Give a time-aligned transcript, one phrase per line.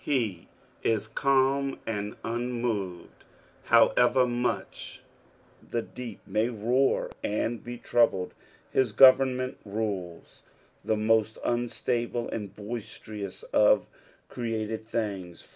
[0.03, 0.47] He
[0.81, 3.23] is calm and unmoved,
[3.65, 5.01] however much
[5.69, 8.33] the deep may roar and be troubled:
[8.73, 10.41] hu government rules
[10.83, 13.85] the most unstable and boisterous of
[14.27, 15.47] created things.